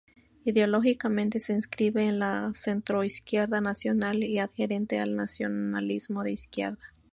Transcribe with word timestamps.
Ideológicamente 0.45 1.39
se 1.39 1.53
inscribe 1.53 2.07
en 2.07 2.17
la 2.17 2.49
centroizquierda 2.55 3.61
nacional 3.61 4.23
y 4.23 4.39
adherente 4.39 4.99
al 4.99 5.15
nacionalismo 5.15 6.23
de 6.23 6.31
izquierda. 6.31 6.81